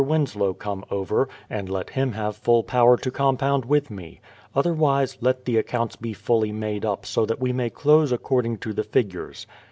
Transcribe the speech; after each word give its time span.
Winslow 0.03 0.55
come 0.55 0.83
over, 0.89 1.29
and 1.47 1.69
let 1.69 1.91
him 1.91 2.13
have 2.13 2.35
full 2.35 2.63
power 2.63 2.97
to 2.97 3.11
compound 3.11 3.65
with 3.65 3.91
me. 3.91 4.19
Otherwise, 4.55 5.19
let 5.21 5.45
the 5.45 5.57
accounts 5.57 5.95
be 5.95 6.11
fully 6.11 6.51
made 6.51 6.83
up 6.83 7.05
so 7.05 7.23
that 7.23 7.39
we 7.39 7.53
may 7.53 7.69
close 7.69 8.11
according 8.11 8.57
to 8.57 8.73
the 8.73 8.83
figures. 8.83 9.45